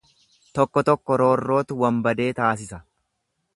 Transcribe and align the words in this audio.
Tokko 0.59 0.83
tokko 0.89 1.17
roorrootu 1.23 1.79
wanbadee 1.83 2.29
taasisa. 2.43 2.83